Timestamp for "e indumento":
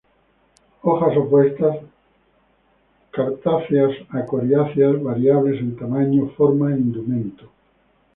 6.73-7.45